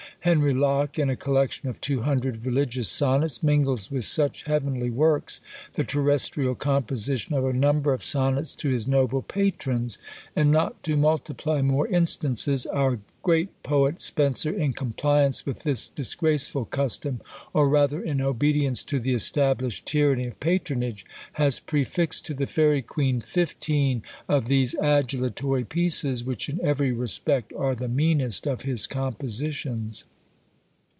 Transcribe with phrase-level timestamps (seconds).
[0.23, 5.41] Henry Lock, in a collection of two hundred religious sonnets, mingles with such heavenly works
[5.73, 9.97] the terrestrial composition of a number of sonnets to his noble patrons;
[10.35, 16.65] and not to multiply more instances, our great poet Spenser, in compliance with this disgraceful
[16.65, 17.21] custom,
[17.51, 22.83] or rather in obedience to the established tyranny of patronage, has prefixed to the Faery
[22.83, 28.85] Queen fifteen of these adulatory pieces, which in every respect are the meanest of his
[28.85, 30.03] compositions.